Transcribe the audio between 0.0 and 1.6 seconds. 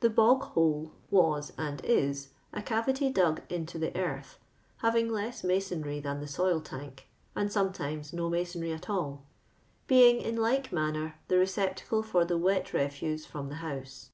The ^* l>of;: hnle" was,